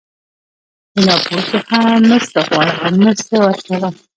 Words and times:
د 0.93 0.95
ناپوه 1.07 1.41
څخه 1.51 1.77
مه 2.07 2.17
څه 2.31 2.39
غواړه 2.47 2.73
او 2.85 2.91
مه 3.01 3.11
څه 3.23 3.35
ورکوه. 3.43 3.89